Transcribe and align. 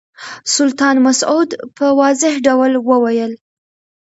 سلطان 0.55 0.95
مسعود 1.07 1.49
په 1.77 1.85
واضح 1.99 2.33
ډول 2.45 2.71
وویل. 2.89 3.33